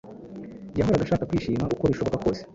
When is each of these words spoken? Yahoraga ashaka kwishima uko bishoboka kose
Yahoraga 0.77 1.03
ashaka 1.05 1.27
kwishima 1.29 1.63
uko 1.75 1.83
bishoboka 1.91 2.21
kose 2.23 2.41